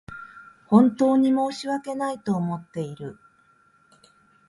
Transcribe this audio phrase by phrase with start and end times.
[0.65, 3.19] 本当に申し訳ないと思っている